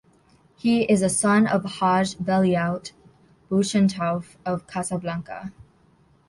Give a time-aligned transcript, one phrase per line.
[0.57, 2.91] He is a son of Hajj Belyout
[3.51, 5.53] Bouchentouf, of Casablanca.